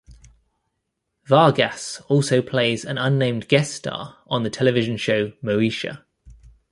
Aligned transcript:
Vargas 1.27 2.01
also 2.09 2.41
plays 2.41 2.83
an 2.83 2.97
unnamed 2.97 3.47
guest 3.47 3.75
star 3.75 4.17
on 4.25 4.41
the 4.41 4.49
television 4.49 4.97
show 4.97 5.29
Moesha. 5.43 6.03